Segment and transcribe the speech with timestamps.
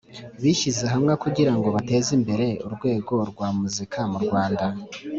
[0.41, 4.65] bishyize hamwe kugirango bateze imbere urwego rwa muzika mu rwanda.